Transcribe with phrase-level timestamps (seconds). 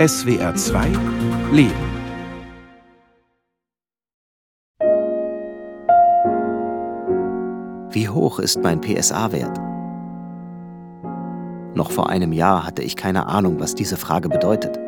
[0.00, 0.92] SWR 2
[1.52, 1.74] Leben.
[7.90, 9.60] Wie hoch ist mein PSA-Wert?
[11.74, 14.78] Noch vor einem Jahr hatte ich keine Ahnung, was diese Frage bedeutet.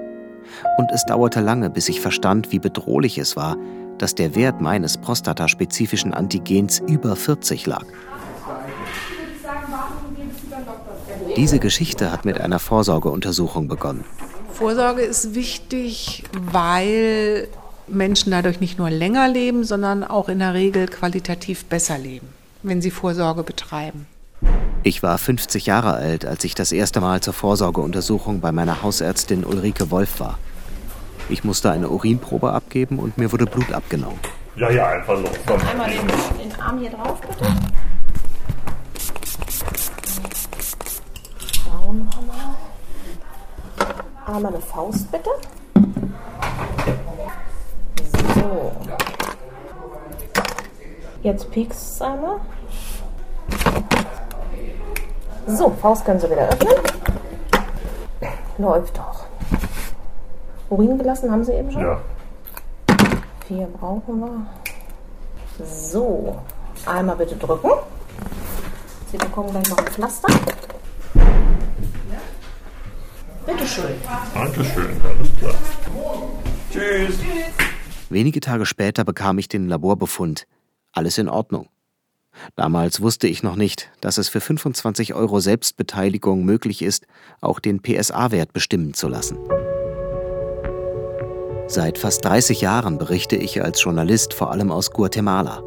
[0.79, 3.59] Und es dauerte lange, bis ich verstand, wie bedrohlich es war,
[3.99, 7.85] dass der Wert meines prostataspezifischen Antigens über 40 lag.
[11.37, 14.07] Diese Geschichte hat mit einer Vorsorgeuntersuchung begonnen.
[14.63, 17.49] Vorsorge ist wichtig, weil
[17.89, 22.29] Menschen dadurch nicht nur länger leben, sondern auch in der Regel qualitativ besser leben,
[22.63, 24.07] wenn sie Vorsorge betreiben.
[24.85, 29.45] Ich war 50 Jahre alt, als ich das erste Mal zur Vorsorgeuntersuchung bei meiner Hausärztin
[29.45, 30.39] Ulrike Wolf war.
[31.29, 34.21] Ich musste eine Urinprobe abgeben und mir wurde Blut abgenommen.
[34.55, 35.33] Ja, ja, einfach los.
[35.45, 35.61] Komm.
[35.69, 37.51] Einmal den, den Arm hier drauf, bitte.
[41.53, 42.52] Schauen wir mal.
[44.27, 45.31] Einmal eine Faust, bitte.
[48.35, 48.73] So.
[51.23, 52.41] Jetzt piekst es einmal.
[55.47, 56.75] So, Faust können Sie wieder öffnen.
[58.59, 59.25] Läuft doch.
[60.71, 61.83] Urin gelassen haben Sie eben schon?
[61.83, 62.01] Ja.
[63.47, 65.67] Vier brauchen wir.
[65.67, 66.39] So,
[66.87, 67.71] einmal bitte drücken.
[69.11, 70.29] Sie bekommen gleich noch ein Pflaster.
[73.47, 73.95] Bitte schön.
[74.35, 75.55] Dankeschön, alles klar.
[76.73, 77.19] Tschüss.
[78.11, 80.47] Wenige Tage später bekam ich den Laborbefund.
[80.93, 81.69] Alles in Ordnung.
[82.57, 87.07] Damals wusste ich noch nicht, dass es für 25 Euro Selbstbeteiligung möglich ist,
[87.41, 89.39] auch den PSA-Wert bestimmen zu lassen.
[91.67, 95.63] Seit fast 30 Jahren berichte ich als Journalist vor allem aus Guatemala.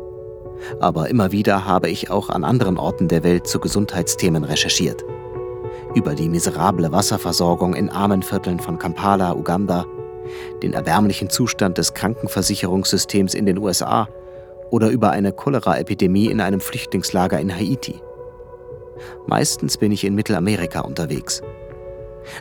[0.79, 5.03] Aber immer wieder habe ich auch an anderen Orten der Welt zu Gesundheitsthemen recherchiert.
[5.95, 9.85] Über die miserable Wasserversorgung in armen Vierteln von Kampala, Uganda,
[10.61, 14.09] den erbärmlichen Zustand des Krankenversicherungssystems in den USA
[14.71, 18.01] oder über eine Cholera-Epidemie in einem Flüchtlingslager in Haiti.
[19.25, 21.41] Meistens bin ich in Mittelamerika unterwegs.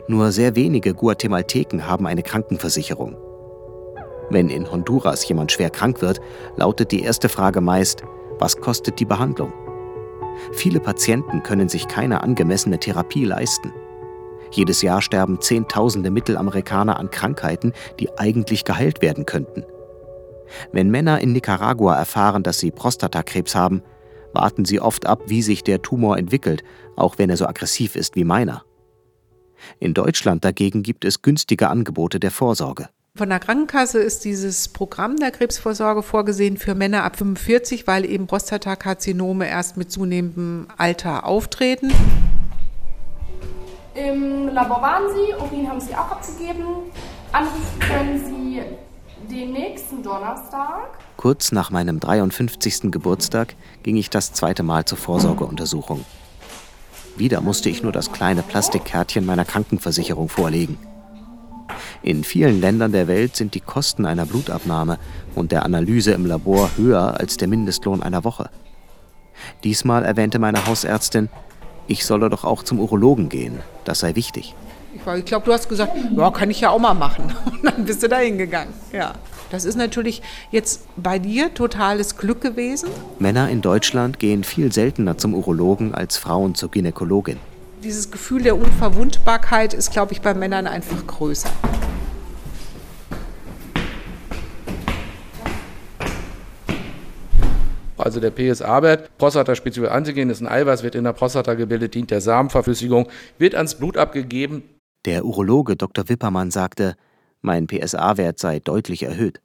[0.09, 3.17] Nur sehr wenige Guatemalteken haben eine Krankenversicherung.
[4.31, 6.21] Wenn in Honduras jemand schwer krank wird,
[6.57, 8.03] lautet die erste Frage meist,
[8.41, 9.53] was kostet die Behandlung?
[10.53, 13.73] Viele Patienten können sich keine angemessene Therapie leisten.
[14.51, 19.65] Jedes Jahr sterben Zehntausende Mittelamerikaner an Krankheiten, die eigentlich geheilt werden könnten.
[20.73, 23.83] Wenn Männer in Nicaragua erfahren, dass sie Prostatakrebs haben,
[24.33, 26.63] warten sie oft ab, wie sich der Tumor entwickelt,
[26.97, 28.65] auch wenn er so aggressiv ist wie meiner.
[29.79, 32.89] In Deutschland dagegen gibt es günstige Angebote der Vorsorge.
[33.17, 38.27] Von der Krankenkasse ist dieses Programm der Krebsvorsorge vorgesehen für Männer ab 45, weil eben
[38.27, 41.93] Prostatakarzinome erst mit zunehmendem Alter auftreten.
[43.95, 46.65] Im Labor waren Sie, Urin haben Sie auch abgegeben.
[47.31, 48.63] Anrufen können Sie
[49.33, 50.99] den nächsten Donnerstag.
[51.17, 52.91] Kurz nach meinem 53.
[52.91, 53.55] Geburtstag
[53.85, 56.05] ging ich das zweite Mal zur Vorsorgeuntersuchung.
[57.17, 60.79] Wieder musste ich nur das kleine Plastikkärtchen meiner Krankenversicherung vorlegen.
[62.03, 64.99] In vielen Ländern der Welt sind die Kosten einer Blutabnahme
[65.35, 68.51] und der Analyse im Labor höher als der Mindestlohn einer Woche.
[69.63, 71.29] Diesmal erwähnte meine Hausärztin,
[71.87, 74.55] ich solle doch auch zum Urologen gehen, das sei wichtig.
[74.95, 77.25] Ich glaube, du hast gesagt, ja, kann ich ja auch mal machen.
[77.53, 78.73] Und dann bist du da hingegangen.
[78.93, 79.15] Ja.
[79.51, 82.89] Das ist natürlich jetzt bei dir totales Glück gewesen.
[83.19, 87.39] Männer in Deutschland gehen viel seltener zum Urologen als Frauen zur Gynäkologin.
[87.85, 91.51] Dieses Gefühl der Unverwundbarkeit ist, glaube ich, bei Männern einfach größer.
[97.99, 102.23] Also der PSA-Wert, Prostataspezifisches Antigen ist ein Eiweiß, wird in der Prostata gebildet, dient der
[102.23, 103.07] Samenverflüssigung,
[103.37, 104.63] wird ans Blut abgegeben.
[105.05, 106.09] Der Urologe Dr.
[106.09, 106.97] Wippermann sagte,
[107.43, 109.43] mein PSA-Wert sei deutlich erhöht,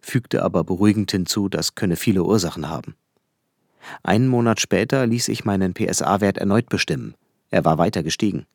[0.00, 2.96] fügte aber beruhigend hinzu, das könne viele Ursachen haben.
[4.02, 7.14] Einen Monat später ließ ich meinen PSA-Wert erneut bestimmen.
[7.50, 8.46] Er war weiter gestiegen.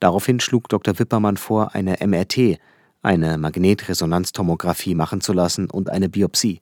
[0.00, 0.98] Daraufhin schlug Dr.
[0.98, 2.58] Wippermann vor, eine MRT,
[3.02, 6.60] eine Magnetresonanztomographie machen zu lassen und eine Biopsie.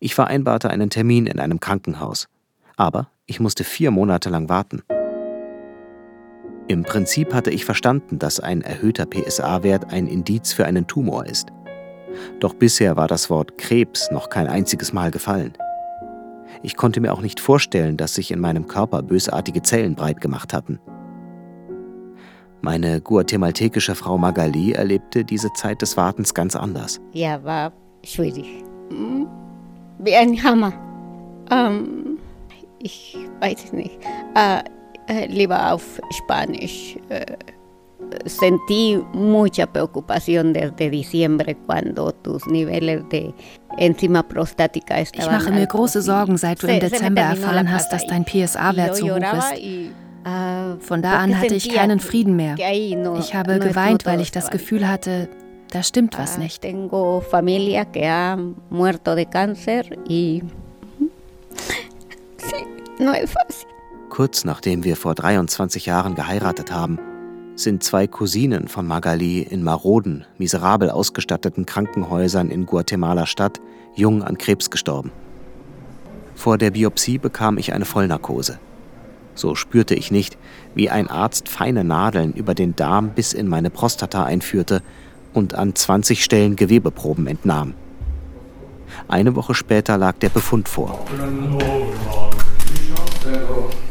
[0.00, 2.28] Ich vereinbarte einen Termin in einem Krankenhaus.
[2.76, 4.82] Aber ich musste vier Monate lang warten.
[6.68, 11.48] Im Prinzip hatte ich verstanden, dass ein erhöhter PSA-Wert ein Indiz für einen Tumor ist.
[12.40, 15.52] Doch bisher war das Wort Krebs noch kein einziges Mal gefallen.
[16.62, 20.52] Ich konnte mir auch nicht vorstellen, dass sich in meinem Körper bösartige Zellen breit gemacht
[20.52, 20.78] hatten.
[22.60, 27.00] Meine guatemaltekische Frau Magali erlebte diese Zeit des Wartens ganz anders.
[27.12, 27.72] Ja, war
[28.04, 28.46] schwierig.
[29.98, 30.72] Wie ein Hammer.
[31.50, 32.18] Ähm,
[32.78, 33.98] ich weiß es nicht.
[34.36, 34.62] Äh,
[35.08, 36.96] äh, lieber auf Spanisch.
[37.08, 37.26] Äh,
[38.26, 43.34] sentí mucha preocupación desde diciembre cuando tus niveles de
[43.78, 48.24] enzima prostática Ich mache mir große Sorgen, seit du im Dezember erfahren hast, dass dein
[48.24, 49.62] PSA-Wert so hoch ist.
[50.24, 52.56] ah, Von da an hatte ich keinen Frieden mehr.
[53.18, 54.50] Ich habe geweint, weil ich das.
[54.50, 55.28] Gefühl hatte,
[55.70, 56.60] da stimmt was Ah, nicht.
[56.62, 58.36] Tengo familia que ha
[58.70, 60.42] muerto de cáncer y
[62.36, 62.56] sí,
[62.98, 63.66] no es fácil.
[64.10, 66.98] Kurz nachdem wir vor 23 Jahren geheiratet haben,
[67.54, 73.60] sind zwei Cousinen von Magali in maroden, miserabel ausgestatteten Krankenhäusern in Guatemala-Stadt
[73.94, 75.10] jung an Krebs gestorben.
[76.34, 78.58] Vor der Biopsie bekam ich eine Vollnarkose.
[79.34, 80.36] So spürte ich nicht,
[80.74, 84.82] wie ein Arzt feine Nadeln über den Darm bis in meine Prostata einführte
[85.32, 87.74] und an 20 Stellen Gewebeproben entnahm.
[89.08, 91.04] Eine Woche später lag der Befund vor.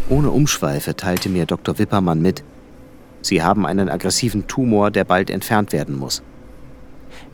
[0.10, 1.80] Ohne Umschweife teilte mir Dr.
[1.80, 2.44] Wippermann mit,
[3.22, 6.24] Sie haben einen aggressiven Tumor, der bald entfernt werden muss.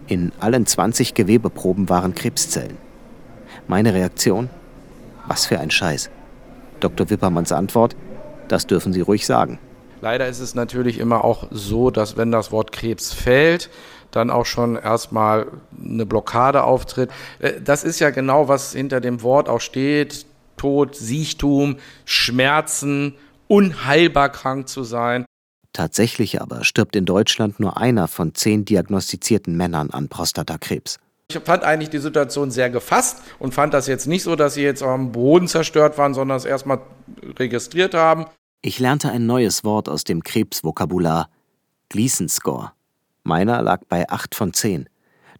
[0.08, 2.78] In allen 20 Gewebeproben waren Krebszellen.
[3.68, 4.50] Meine Reaktion?
[5.28, 6.10] Was für ein Scheiß.
[6.80, 7.10] Dr.
[7.10, 7.96] Wippermanns Antwort?
[8.48, 9.60] Das dürfen Sie ruhig sagen.
[10.00, 13.70] Leider ist es natürlich immer auch so, dass wenn das Wort Krebs fällt,
[14.12, 15.48] dann auch schon erstmal
[15.84, 17.10] eine Blockade auftritt.
[17.40, 20.26] Äh, Das ist ja genau, was hinter dem Wort auch steht.
[20.56, 23.16] Tod, Siechtum, Schmerzen,
[23.48, 25.26] unheilbar krank zu sein.
[25.74, 30.98] Tatsächlich aber stirbt in Deutschland nur einer von zehn diagnostizierten Männern an Prostatakrebs.
[31.30, 34.64] Ich fand eigentlich die Situation sehr gefasst und fand das jetzt nicht so, dass sie
[34.64, 36.80] jetzt am Boden zerstört waren, sondern es erstmal
[37.38, 38.26] registriert haben.
[38.62, 41.30] Ich lernte ein neues Wort aus dem Krebsvokabular:
[41.90, 42.72] Gleason Score.
[43.24, 44.88] Meiner lag bei 8 von 10.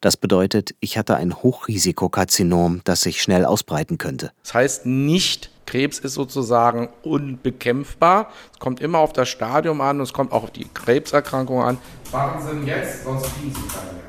[0.02, 4.32] Das bedeutet, ich hatte ein Hochrisikokarzinom, das sich schnell ausbreiten könnte.
[4.44, 8.30] Das heißt nicht, Krebs ist sozusagen unbekämpfbar.
[8.54, 11.78] Es kommt immer auf das Stadium an und es kommt auch auf die Krebserkrankung an.
[12.12, 14.08] Machen Sie ihn jetzt, sonst kriegen Sie keinen mehr.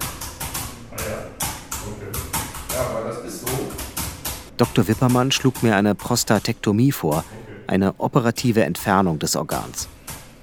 [0.93, 1.46] Ah ja,
[1.87, 2.19] okay.
[2.72, 3.49] Ja, aber das ist so.
[4.56, 4.88] Dr.
[4.88, 7.25] Wippermann schlug mir eine Prostatektomie vor,
[7.66, 9.88] eine operative Entfernung des Organs.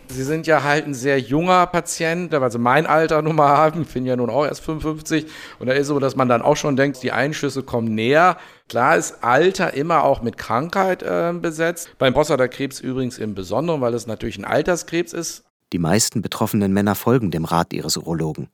[0.10, 3.82] Sie sind ja halt ein sehr junger Patient, weil Sie mein Alter nun mal haben.
[3.84, 5.26] Ich bin ja nun auch erst 55.
[5.60, 8.38] Und da ist so, dass man dann auch schon denkt, die Einschüsse kommen näher.
[8.70, 11.90] Klar ist Alter immer auch mit Krankheit äh, besetzt.
[11.98, 15.44] Beim Prostatakrebs übrigens im Besonderen, weil es natürlich ein Alterskrebs ist.
[15.74, 18.50] Die meisten betroffenen Männer folgen dem Rat ihres Urologen.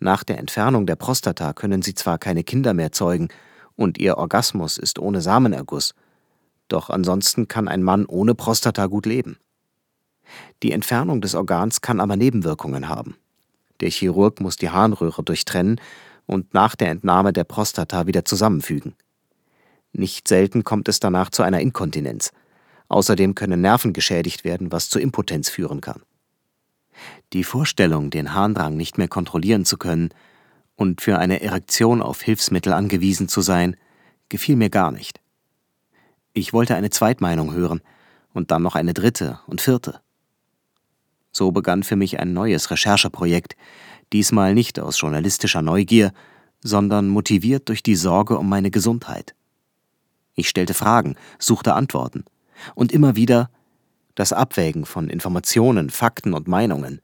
[0.00, 3.28] Nach der Entfernung der Prostata können sie zwar keine Kinder mehr zeugen
[3.76, 5.94] und ihr Orgasmus ist ohne Samenerguss,
[6.68, 9.38] doch ansonsten kann ein Mann ohne Prostata gut leben.
[10.62, 13.16] Die Entfernung des Organs kann aber Nebenwirkungen haben.
[13.80, 15.80] Der Chirurg muss die Harnröhre durchtrennen
[16.26, 18.94] und nach der Entnahme der Prostata wieder zusammenfügen.
[19.92, 22.32] Nicht selten kommt es danach zu einer Inkontinenz.
[22.88, 26.02] Außerdem können Nerven geschädigt werden, was zu Impotenz führen kann.
[27.32, 30.10] Die Vorstellung, den Harndrang nicht mehr kontrollieren zu können
[30.76, 33.76] und für eine Erektion auf Hilfsmittel angewiesen zu sein,
[34.28, 35.20] gefiel mir gar nicht.
[36.32, 37.80] Ich wollte eine Zweitmeinung hören
[38.32, 40.00] und dann noch eine dritte und vierte.
[41.36, 43.56] So begann für mich ein neues Rechercheprojekt,
[44.14, 46.12] diesmal nicht aus journalistischer Neugier,
[46.62, 49.34] sondern motiviert durch die Sorge um meine Gesundheit.
[50.34, 52.24] Ich stellte Fragen, suchte Antworten
[52.74, 53.50] und immer wieder
[54.14, 57.02] das Abwägen von Informationen, Fakten und Meinungen.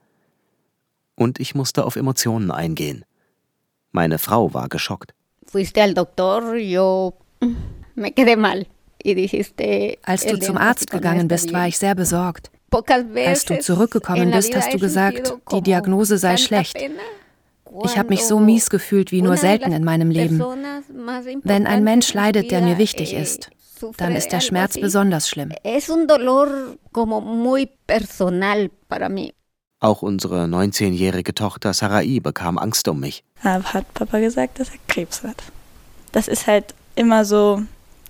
[1.14, 3.05] Und ich musste auf Emotionen eingehen.
[3.91, 5.12] Meine Frau war geschockt.
[10.03, 12.51] Als du zum Arzt gegangen bist, war ich sehr besorgt.
[13.26, 16.79] Als du zurückgekommen bist, hast du gesagt, die Diagnose sei schlecht.
[17.84, 20.43] Ich habe mich so mies gefühlt wie nur selten in meinem Leben.
[21.43, 23.50] Wenn ein Mensch leidet, der mi mir wichtig eh, ist,
[23.96, 25.52] dann ist der Schmerz besonders schlimm.
[25.62, 26.48] Es un dolor
[26.93, 29.32] como muy personal para mí.
[29.81, 33.24] Auch unsere 19-jährige Tochter Sarai bekam Angst um mich.
[33.43, 35.43] Aber hat Papa gesagt, dass er Krebs hat.
[36.12, 37.62] Das ist halt immer so,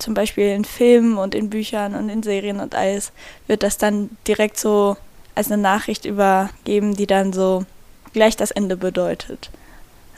[0.02, 3.12] zum Beispiel in Filmen und in Büchern und in Serien und alles,
[3.46, 4.96] wird das dann direkt so
[5.34, 7.64] als eine Nachricht übergeben, die dann so
[8.12, 9.50] gleich das Ende bedeutet.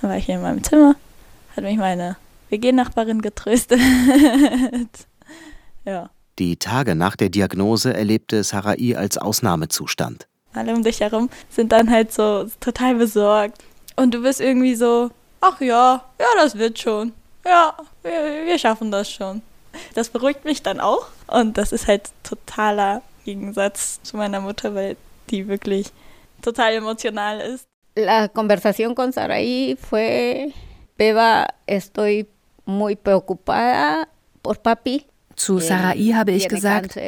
[0.01, 0.97] Dann war ich hier in meinem Zimmer,
[1.57, 2.17] hat mich meine
[2.51, 3.81] WG-Nachbarin getröstet.
[5.85, 6.11] ja.
[6.39, 10.27] Die Tage nach der Diagnose erlebte Sarai als Ausnahmezustand.
[10.53, 13.63] Alle um dich herum sind dann halt so total besorgt.
[13.97, 15.11] Und du bist irgendwie so,
[15.41, 17.13] ach ja, ja, das wird schon.
[17.45, 19.43] Ja, wir, wir schaffen das schon.
[19.95, 21.07] Das beruhigt mich dann auch.
[21.27, 24.97] Und das ist halt totaler Gegensatz zu meiner Mutter, weil
[25.31, 25.89] die wirklich
[26.43, 27.67] total emotional ist.
[27.97, 30.53] La conversación con Saraí fue,
[30.97, 32.27] Beba, estoy
[32.67, 34.09] muy preocupada
[34.43, 35.07] por papi.
[35.37, 36.99] Zu Sarai habe ich gesagt,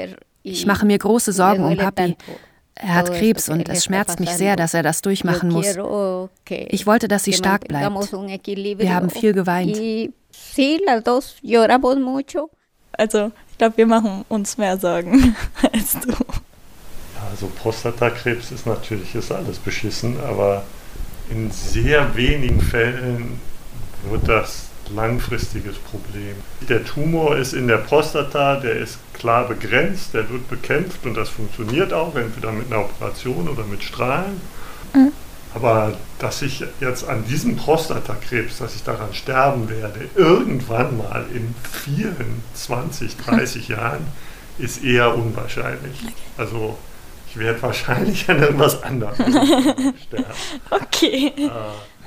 [0.43, 2.17] ich mache mir große Sorgen um Papi.
[2.79, 5.77] Er hat Krebs und es schmerzt mich sehr, dass er das durchmachen muss.
[6.49, 7.91] Ich wollte, dass sie stark bleibt.
[8.13, 9.77] Wir haben viel geweint.
[12.97, 15.37] Also, ich glaube, wir machen uns mehr Sorgen
[15.73, 16.13] als du.
[17.31, 20.63] Also Prostatakrebs ist natürlich ist alles beschissen, aber
[21.31, 23.41] in sehr wenigen Fällen
[24.09, 26.37] wird das langfristiges Problem.
[26.69, 31.29] Der Tumor ist in der Prostata, der ist klar begrenzt, der wird bekämpft und das
[31.29, 34.41] funktioniert auch, entweder mit einer Operation oder mit Strahlen.
[34.95, 35.13] Mhm.
[35.55, 41.55] Aber dass ich jetzt an diesem Prostatakrebs, dass ich daran sterben werde, irgendwann mal in
[41.63, 44.07] vielen 20, 30 Jahren,
[44.59, 45.99] ist eher unwahrscheinlich.
[46.37, 46.79] Also
[47.29, 49.15] ich werde wahrscheinlich an irgendwas anderem
[50.07, 50.25] sterben.
[50.71, 51.33] Okay.
[51.37, 51.51] Äh,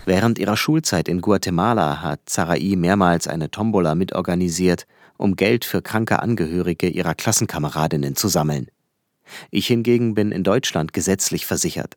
[0.06, 6.20] Während ihrer Schulzeit in Guatemala hat Sarai mehrmals eine Tombola mitorganisiert, um Geld für kranke
[6.22, 8.72] Angehörige ihrer Klassenkameradinnen zu sammeln.
[9.52, 11.96] Ich hingegen bin in Deutschland gesetzlich versichert.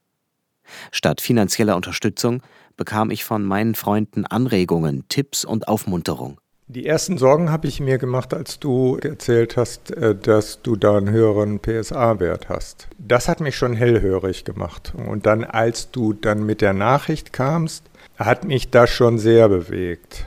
[0.90, 2.42] Statt finanzieller Unterstützung
[2.76, 6.40] bekam ich von meinen Freunden Anregungen, Tipps und Aufmunterung.
[6.68, 10.96] Die ersten Sorgen habe ich mir gemacht, als du erzählt hast, äh, dass du da
[10.96, 12.88] einen höheren PSA-Wert hast.
[12.98, 14.94] Das hat mich schon hellhörig gemacht.
[14.96, 17.84] Und dann, als du dann mit der Nachricht kamst,
[18.16, 20.26] hat mich das schon sehr bewegt.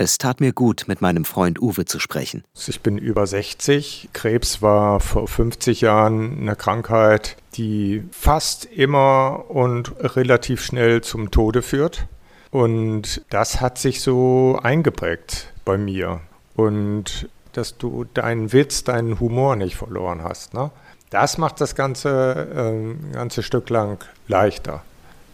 [0.00, 2.44] Es tat mir gut, mit meinem Freund Uwe zu sprechen.
[2.68, 4.10] Ich bin über 60.
[4.12, 11.62] Krebs war vor 50 Jahren eine Krankheit, die fast immer und relativ schnell zum Tode
[11.62, 12.06] führt.
[12.52, 16.20] Und das hat sich so eingeprägt bei mir.
[16.54, 20.54] Und dass du deinen Witz, deinen Humor nicht verloren hast.
[20.54, 20.70] Ne?
[21.10, 24.84] Das macht das ganze, äh, ganze Stück lang leichter,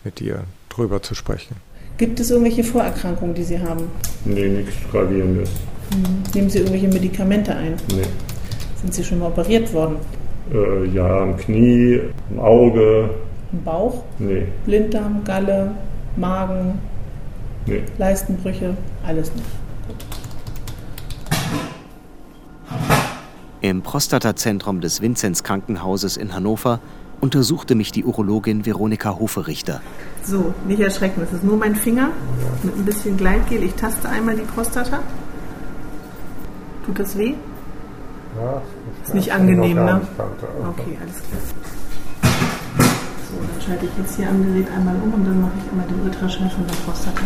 [0.04, 1.56] mit dir drüber zu sprechen.
[1.96, 3.84] Gibt es irgendwelche Vorerkrankungen, die Sie haben?
[4.24, 5.48] Nee, nichts Gravierendes.
[5.92, 6.22] Mhm.
[6.34, 7.74] Nehmen Sie irgendwelche Medikamente ein?
[7.94, 8.02] Nee.
[8.80, 9.96] Sind Sie schon mal operiert worden?
[10.52, 13.10] Äh, ja, am Knie, im Auge.
[13.52, 14.02] Im Bauch?
[14.18, 14.48] Nee.
[14.66, 15.70] Blinddarm, Galle,
[16.16, 16.80] Magen?
[17.66, 17.82] Nee.
[17.96, 18.76] Leistenbrüche?
[19.06, 19.46] Alles nicht.
[23.60, 26.80] Im Prostatazentrum des Vinzenz Krankenhauses in Hannover
[27.20, 29.80] untersuchte mich die Urologin Veronika Hoferichter.
[30.26, 32.08] So, nicht erschrecken, das ist nur mein Finger
[32.62, 33.62] mit ein bisschen Gleitgel.
[33.62, 35.00] Ich taste einmal die Prostata.
[36.86, 37.34] Tut das weh?
[38.40, 38.62] Ja,
[39.02, 40.00] ist, ist nicht angenehm, ne?
[40.70, 41.40] Okay, alles klar.
[43.30, 45.86] So, dann schalte ich jetzt hier am Gerät einmal um und dann mache ich einmal
[45.86, 47.22] den Ultraschall von der Prostata.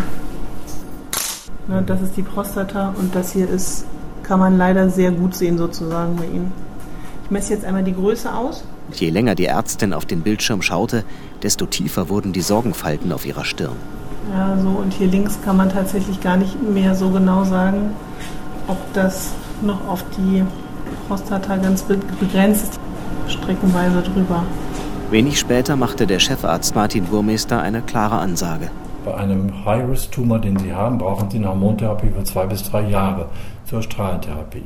[1.68, 3.84] Ne, das ist die Prostata und das hier ist,
[4.22, 6.52] kann man leider sehr gut sehen sozusagen bei Ihnen.
[7.24, 8.64] Ich messe jetzt einmal die Größe aus.
[8.92, 11.04] Je länger die Ärztin auf den Bildschirm schaute,
[11.42, 13.76] desto tiefer wurden die Sorgenfalten auf ihrer Stirn.
[14.32, 17.94] Ja, so und hier links kann man tatsächlich gar nicht mehr so genau sagen,
[18.66, 19.30] ob das
[19.62, 20.44] noch auf die
[21.06, 21.82] Prostata ganz
[22.20, 22.78] begrenzt,
[23.26, 24.44] streckenweise drüber.
[25.10, 28.70] Wenig später machte der Chefarzt Martin Burmeister eine klare Ansage.
[29.04, 33.26] Bei einem High-Risk-Tumor, den Sie haben, brauchen Sie eine Hormontherapie für zwei bis drei Jahre
[33.64, 34.64] zur Strahlentherapie.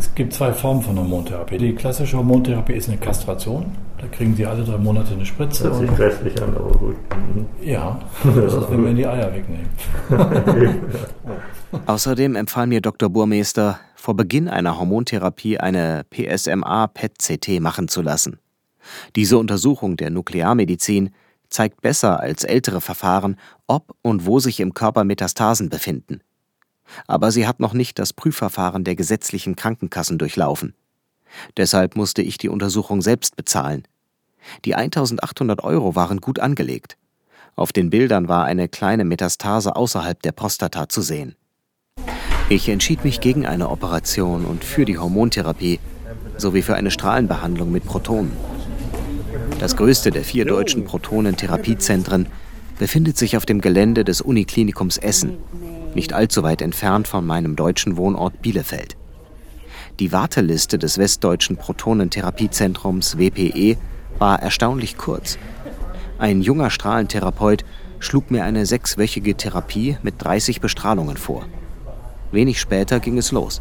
[0.00, 1.58] Es gibt zwei Formen von Hormontherapie.
[1.58, 3.76] Die klassische Hormontherapie ist eine Kastration.
[3.98, 5.64] Da kriegen Sie alle drei Monate eine Spritze.
[5.64, 6.96] Das sich grässlich an, aber gut.
[7.34, 7.44] Mhm.
[7.62, 9.68] Ja, das ist, wenn wir die Eier wegnehmen.
[11.86, 13.10] Außerdem empfahl mir Dr.
[13.10, 18.38] Burmeister, vor Beginn einer Hormontherapie eine PSMA-PET-CT machen zu lassen.
[19.16, 21.10] Diese Untersuchung der Nuklearmedizin
[21.50, 26.22] zeigt besser als ältere Verfahren, ob und wo sich im Körper Metastasen befinden
[27.06, 30.74] aber sie hat noch nicht das Prüfverfahren der gesetzlichen Krankenkassen durchlaufen.
[31.56, 33.86] Deshalb musste ich die Untersuchung selbst bezahlen.
[34.64, 36.96] Die 1800 Euro waren gut angelegt.
[37.56, 41.34] Auf den Bildern war eine kleine Metastase außerhalb der Prostata zu sehen.
[42.48, 45.78] Ich entschied mich gegen eine Operation und für die Hormontherapie
[46.36, 48.32] sowie für eine Strahlenbehandlung mit Protonen.
[49.58, 52.26] Das größte der vier deutschen Protonentherapiezentren
[52.78, 55.36] befindet sich auf dem Gelände des Uniklinikums Essen
[55.94, 58.96] nicht allzu weit entfernt von meinem deutschen Wohnort Bielefeld.
[59.98, 63.76] Die Warteliste des Westdeutschen Protonentherapiezentrums WPE
[64.18, 65.38] war erstaunlich kurz.
[66.18, 67.64] Ein junger Strahlentherapeut
[67.98, 71.44] schlug mir eine sechswöchige Therapie mit 30 Bestrahlungen vor.
[72.32, 73.60] Wenig später ging es los.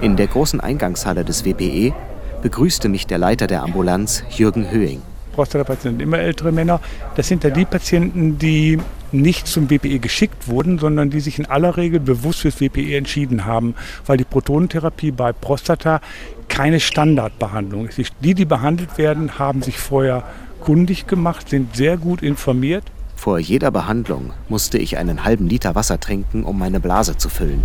[0.00, 1.94] In der großen Eingangshalle des WPE
[2.42, 5.02] begrüßte mich der Leiter der Ambulanz, Jürgen Höhing.
[5.32, 6.80] Prostatapatienten immer ältere Männer.
[7.14, 8.78] Das sind ja die Patienten, die
[9.12, 13.44] nicht zum WPE geschickt wurden, sondern die sich in aller Regel bewusst fürs WPE entschieden
[13.44, 13.74] haben,
[14.06, 16.00] weil die Protonentherapie bei Prostata
[16.48, 18.12] keine Standardbehandlung ist.
[18.20, 20.24] Die, die behandelt werden, haben sich vorher
[20.60, 22.84] kundig gemacht, sind sehr gut informiert.
[23.14, 27.62] Vor jeder Behandlung musste ich einen halben Liter Wasser trinken, um meine Blase zu füllen.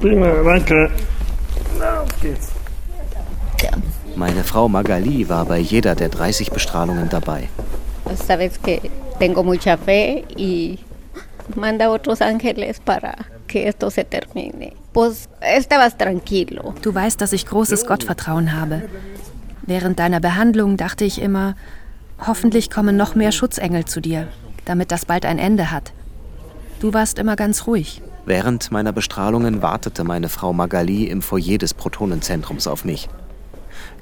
[0.00, 0.90] Prima, danke.
[1.78, 2.50] Na, auf geht's.
[4.16, 7.48] Meine Frau Magali war bei jeder der 30 Bestrahlungen dabei.
[8.14, 10.78] Sabes que tengo mucha fe y
[11.54, 13.14] manda otros ángeles para
[13.46, 14.72] que esto se termine.
[14.92, 16.74] Pues estabas tranquilo.
[16.82, 18.82] Du weißt, dass ich großes Gottvertrauen habe.
[19.62, 21.54] Während deiner Behandlung dachte ich immer,
[22.26, 24.28] hoffentlich kommen noch mehr Schutzengel zu dir,
[24.64, 25.92] damit das bald ein Ende hat.
[26.80, 28.02] Du warst immer ganz ruhig.
[28.30, 33.08] Während meiner Bestrahlungen wartete meine Frau Magali im Foyer des Protonenzentrums auf mich.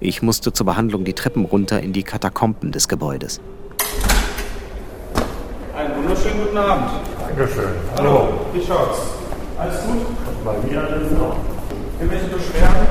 [0.01, 3.41] Ich musste zur Behandlung die Treppen runter in die Katakomben des Gebäudes.
[5.75, 6.91] Einen wunderschönen guten Abend.
[7.27, 7.71] Dankeschön.
[7.97, 8.99] Hallo, wie schaut's?
[9.59, 10.07] Alles gut?
[10.45, 11.39] Bei mir alles noch.
[11.99, 12.87] Irgendwelche Beschwerden,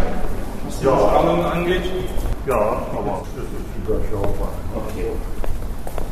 [0.66, 0.96] was die Ja.
[0.96, 1.84] Bestrahlung angeht?
[2.48, 4.54] Ja, aber das ist überschaubar.
[4.76, 5.12] Okay.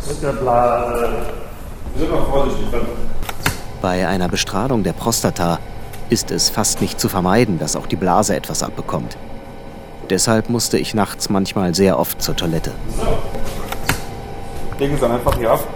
[0.08, 1.10] Mit der Blase.
[1.96, 2.82] Wir sind noch vorsichtig, weil
[3.86, 5.60] Bei einer Bestrahlung der Prostata
[6.10, 9.16] ist es fast nicht zu vermeiden, dass auch die Blase etwas abbekommt.
[10.10, 12.72] Deshalb musste ich nachts manchmal sehr oft zur Toilette.
[14.80, 15.68] legen Sie einfach hier ab.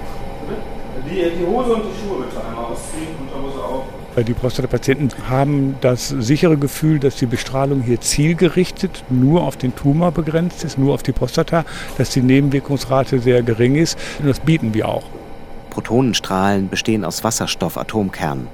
[1.07, 3.83] Die, die Hose und die Schuhe bitte einmal ausziehen, Unterhose auch.
[4.15, 9.75] Weil Die Prostatapatienten haben das sichere Gefühl, dass die Bestrahlung hier zielgerichtet nur auf den
[9.75, 11.63] Tumor begrenzt ist, nur auf die Prostata,
[11.99, 13.99] dass die Nebenwirkungsrate sehr gering ist.
[14.17, 15.03] Und das bieten wir auch.
[15.69, 18.47] Protonenstrahlen bestehen aus Wasserstoffatomkernen.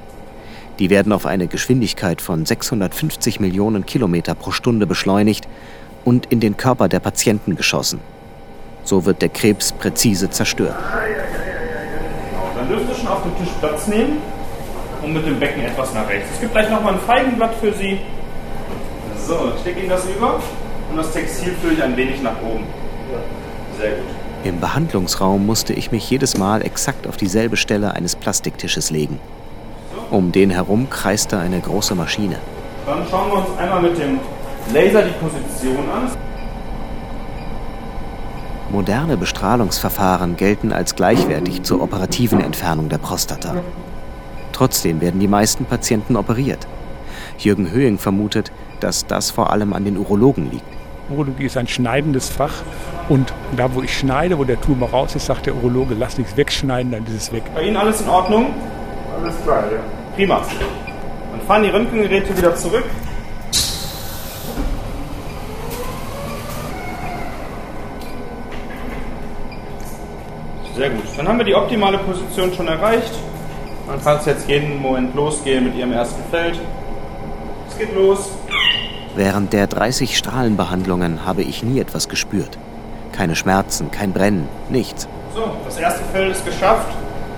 [0.79, 5.47] Die werden auf eine Geschwindigkeit von 650 Millionen Kilometer pro Stunde beschleunigt
[6.03, 7.99] und in den Körper der Patienten geschossen.
[8.83, 10.75] So wird der Krebs präzise zerstört.
[12.55, 14.17] Dann dürft ihr schon auf dem Tisch Platz nehmen
[15.01, 16.29] und mit dem Becken etwas nach rechts.
[16.33, 17.99] Es gibt gleich nochmal ein Feigenblatt für Sie.
[19.25, 20.39] So, ich stecke Ihnen das über
[20.91, 22.65] und das Textil führe ich ein wenig nach oben.
[23.79, 24.24] Sehr gut.
[24.45, 29.19] Im Behandlungsraum musste ich mich jedes Mal exakt auf dieselbe Stelle eines Plastiktisches legen.
[30.11, 32.37] Um den herum kreiste eine große Maschine.
[32.85, 34.19] Dann schauen wir uns einmal mit dem
[34.71, 36.11] Laser die Position an.
[38.69, 43.55] Moderne Bestrahlungsverfahren gelten als gleichwertig zur operativen Entfernung der Prostata.
[44.51, 46.67] Trotzdem werden die meisten Patienten operiert.
[47.39, 50.65] Jürgen Höhing vermutet, dass das vor allem an den Urologen liegt.
[51.09, 52.61] Urologie ist ein schneidendes Fach.
[53.07, 56.35] Und da, wo ich schneide, wo der Tumor raus ist, sagt der Urologe, lass nichts
[56.37, 57.43] wegschneiden, dann ist es weg.
[57.53, 58.53] Bei Ihnen alles in Ordnung?
[59.21, 59.79] Alles klar, ja.
[60.15, 60.41] Prima.
[61.31, 62.85] Dann fahren die Röntgengeräte wieder zurück.
[70.75, 71.03] Sehr gut.
[71.15, 73.11] Dann haben wir die optimale Position schon erreicht.
[73.87, 76.59] Man kann es jetzt jeden Moment losgehen mit Ihrem ersten Feld.
[77.69, 78.31] Es geht los.
[79.15, 82.57] Während der 30 Strahlenbehandlungen habe ich nie etwas gespürt.
[83.15, 85.07] Keine Schmerzen, kein Brennen, nichts.
[85.33, 86.87] So, das erste Feld ist geschafft.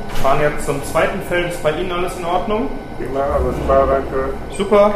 [0.10, 1.52] Wir fahren jetzt zum zweiten Feld.
[1.52, 2.70] Ist bei Ihnen alles in Ordnung?
[2.98, 4.34] Prima, alles klar, danke.
[4.58, 4.96] Super.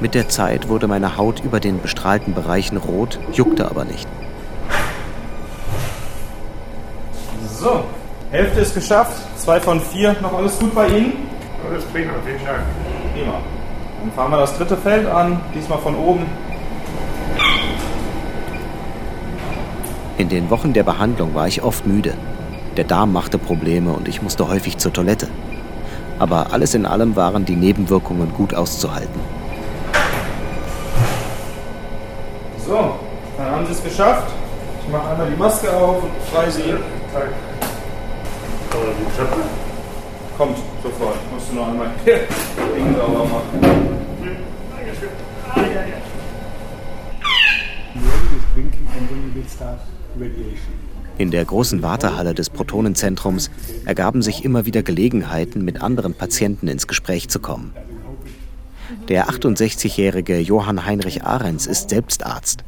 [0.00, 4.08] Mit der Zeit wurde meine Haut über den bestrahlten Bereichen rot, juckte aber nicht.
[7.50, 7.84] So,
[8.30, 9.12] Hälfte ist geschafft.
[9.36, 10.16] Zwei von vier.
[10.22, 11.28] Noch alles gut bei Ihnen?
[11.68, 12.60] Alles prima, vielen Dank.
[13.14, 13.57] Prima.
[14.00, 16.26] Dann fahren wir das dritte Feld an, diesmal von oben.
[20.18, 22.14] In den Wochen der Behandlung war ich oft müde.
[22.76, 25.28] Der Darm machte Probleme und ich musste häufig zur Toilette.
[26.18, 29.20] Aber alles in allem waren die Nebenwirkungen gut auszuhalten.
[32.66, 32.96] So,
[33.36, 34.32] dann haben Sie es geschafft.
[34.84, 36.74] Ich mache einmal die Maske auf und frei Sie.
[38.72, 39.40] Aber die Treppe?
[40.36, 41.16] Kommt sofort.
[41.24, 43.98] Ich musste nur einmal Ding sauber machen.
[51.18, 53.50] In der großen Wartehalle des Protonenzentrums
[53.84, 57.72] ergaben sich immer wieder Gelegenheiten, mit anderen Patienten ins Gespräch zu kommen.
[59.08, 62.64] Der 68-jährige Johann Heinrich Ahrens ist selbst Arzt.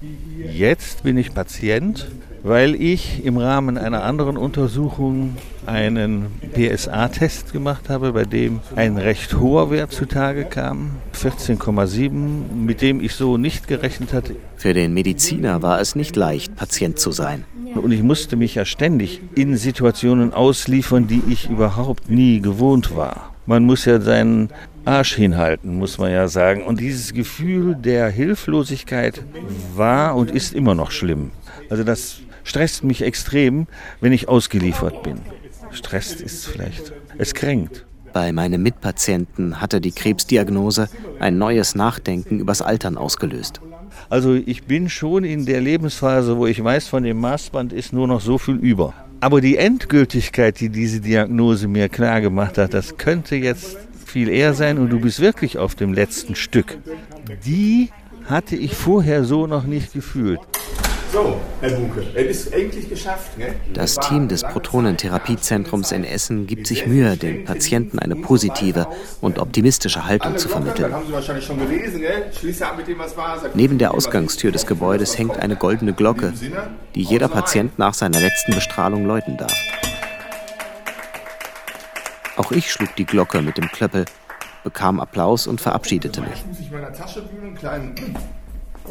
[0.53, 2.11] Jetzt bin ich Patient,
[2.43, 9.39] weil ich im Rahmen einer anderen Untersuchung einen PSA-Test gemacht habe, bei dem ein recht
[9.39, 14.37] hoher Wert zutage kam, 14,7, mit dem ich so nicht gerechnet hatte.
[14.57, 17.45] Für den Mediziner war es nicht leicht, Patient zu sein.
[17.75, 23.33] Und ich musste mich ja ständig in Situationen ausliefern, die ich überhaupt nie gewohnt war.
[23.47, 24.51] Man muss ja seinen
[24.85, 26.63] Arsch hinhalten, muss man ja sagen.
[26.63, 29.23] Und dieses Gefühl der Hilflosigkeit
[29.77, 31.31] war und ist immer noch schlimm.
[31.69, 33.67] Also das stresst mich extrem,
[34.01, 35.21] wenn ich ausgeliefert bin.
[35.73, 37.85] Stresst ist vielleicht, es kränkt.
[38.13, 40.89] Bei meinem Mitpatienten hatte die Krebsdiagnose
[41.21, 43.61] ein neues Nachdenken übers Altern ausgelöst.
[44.09, 48.09] Also ich bin schon in der Lebensphase, wo ich weiß, von dem Maßband ist nur
[48.09, 48.95] noch so viel über.
[49.21, 54.55] Aber die Endgültigkeit, die diese Diagnose mir klar gemacht hat, das könnte jetzt viel eher
[54.55, 56.79] sein und du bist wirklich auf dem letzten Stück.
[57.45, 57.91] Die
[58.25, 60.41] hatte ich vorher so noch nicht gefühlt.
[61.13, 63.37] So, Herr Bunke, es ist endlich geschafft.
[63.37, 63.57] Ne?
[63.75, 68.87] Das Team des Protonentherapiezentrums in Essen gibt sich Mühe, den Patienten eine positive
[69.21, 70.95] und optimistische Haltung zu vermitteln.
[73.55, 76.33] Neben der Ausgangstür des Gebäudes hängt eine goldene Glocke,
[76.95, 79.55] die jeder Patient nach seiner letzten Bestrahlung läuten darf.
[82.37, 84.05] Auch ich schlug die Glocke mit dem Klöppel,
[84.63, 86.45] bekam Applaus und verabschiedete mich.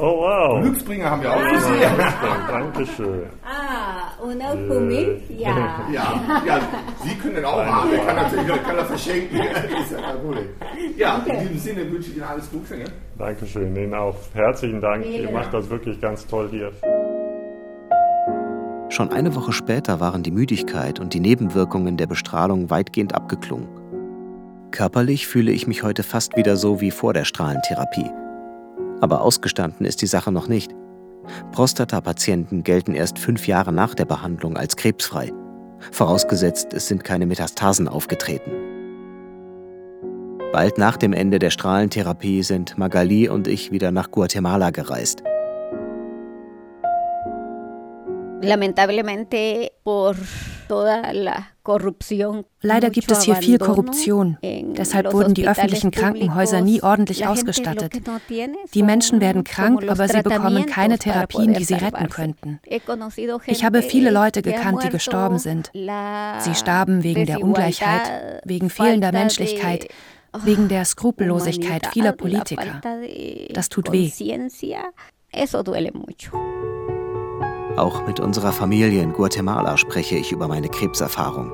[0.01, 0.61] Oh wow.
[0.61, 1.81] Glücksbringer haben wir auch gesehen.
[1.81, 3.23] Ja, Dankeschön.
[3.43, 5.29] Ah, und auch für mich?
[5.37, 5.49] Ja.
[5.93, 6.41] ja.
[6.45, 6.59] Ja,
[7.03, 7.89] Sie können den auch haben.
[7.91, 9.37] Der kann natürlich kann er verschenken.
[9.81, 10.45] ist ja kein Problem.
[10.95, 12.77] Ja, in diesem Sinne wünsche ich Ihnen alles Gute.
[12.77, 12.85] Ne?
[13.17, 14.15] Dankeschön, Ihnen auch.
[14.33, 15.05] Herzlichen Dank.
[15.05, 16.71] Ihr macht das wirklich ganz toll hier.
[18.89, 23.67] Schon eine Woche später waren die Müdigkeit und die Nebenwirkungen der Bestrahlung weitgehend abgeklungen.
[24.71, 28.09] Körperlich fühle ich mich heute fast wieder so wie vor der Strahlentherapie.
[29.01, 30.71] Aber ausgestanden ist die Sache noch nicht.
[31.51, 35.31] Prostatapatienten gelten erst fünf Jahre nach der Behandlung als krebsfrei,
[35.91, 38.51] vorausgesetzt es sind keine Metastasen aufgetreten.
[40.51, 45.21] Bald nach dem Ende der Strahlentherapie sind Magali und ich wieder nach Guatemala gereist.
[52.61, 54.37] Leider gibt es hier viel Korruption.
[54.41, 57.93] Deshalb wurden die öffentlichen Krankenhäuser nie ordentlich ausgestattet.
[58.73, 62.59] Die Menschen werden krank, aber sie bekommen keine Therapien, die sie retten könnten.
[63.45, 65.71] Ich habe viele Leute gekannt, die gestorben sind.
[65.73, 69.87] Sie starben wegen der Ungleichheit, wegen fehlender Menschlichkeit,
[70.43, 72.81] wegen der Skrupellosigkeit vieler Politiker.
[73.53, 74.11] Das tut weh.
[77.79, 81.53] Auch mit unserer Familie in Guatemala spreche ich über meine Krebserfahrung.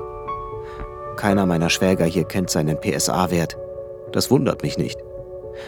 [1.16, 3.56] Keiner meiner Schwäger hier kennt seinen PSA-Wert.
[4.10, 4.98] Das wundert mich nicht.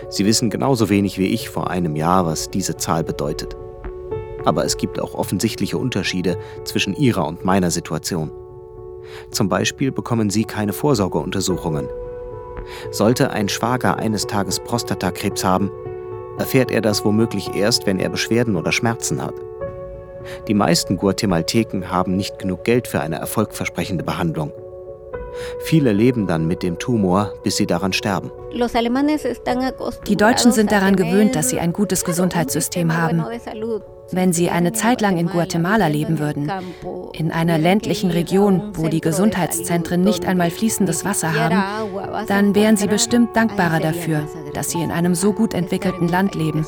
[0.09, 3.57] Sie wissen genauso wenig wie ich vor einem Jahr, was diese Zahl bedeutet.
[4.45, 8.33] Aber es gibt auch offensichtliche Unterschiede zwischen ihrer und meiner Situation.
[9.31, 11.87] Zum Beispiel bekommen sie keine Vorsorgeuntersuchungen.
[12.91, 15.71] Sollte ein Schwager eines Tages Prostatakrebs haben,
[16.37, 19.35] erfährt er das womöglich erst, wenn er Beschwerden oder Schmerzen hat.
[20.47, 24.53] Die meisten Guatemalteken haben nicht genug Geld für eine erfolgversprechende Behandlung.
[25.61, 28.31] Viele leben dann mit dem Tumor, bis sie daran sterben.
[30.07, 33.25] Die Deutschen sind daran gewöhnt, dass sie ein gutes Gesundheitssystem haben.
[34.11, 36.51] Wenn sie eine Zeit lang in Guatemala leben würden,
[37.13, 42.87] in einer ländlichen Region, wo die Gesundheitszentren nicht einmal fließendes Wasser haben, dann wären sie
[42.87, 46.65] bestimmt dankbarer dafür, dass sie in einem so gut entwickelten Land leben.